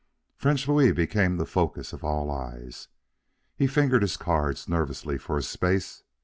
[0.35, 2.87] French Louis became the focus of all eyes.
[3.55, 6.01] He fingered his cards nervously for a space.